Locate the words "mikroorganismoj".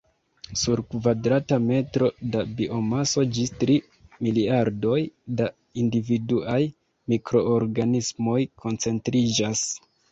7.15-8.41